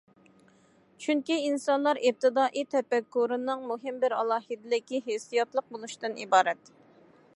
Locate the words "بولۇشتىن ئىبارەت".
5.77-6.73